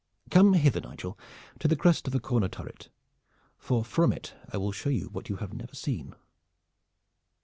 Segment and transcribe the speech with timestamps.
[0.31, 1.15] Come hither, Nigel,
[1.59, 2.89] to the crest of the corner turret,
[3.59, 6.15] for from it I will show you what you have never seen."